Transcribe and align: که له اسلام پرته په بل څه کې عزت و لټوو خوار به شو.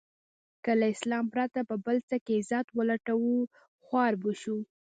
که 0.63 0.71
له 0.79 0.87
اسلام 0.93 1.25
پرته 1.33 1.59
په 1.69 1.75
بل 1.85 1.97
څه 2.09 2.15
کې 2.25 2.33
عزت 2.39 2.67
و 2.73 2.79
لټوو 2.89 3.35
خوار 3.85 4.13
به 4.21 4.31
شو. 4.41 4.57